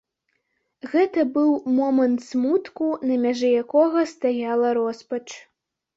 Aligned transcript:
Гэта 0.93 1.25
быў 1.35 1.51
момант 1.79 2.25
смутку, 2.29 2.89
на 3.11 3.19
мяжы 3.27 3.49
якога 3.63 3.99
стаяла 4.17 4.69
роспач. 4.79 5.25